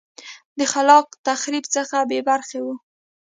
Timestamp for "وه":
2.65-2.75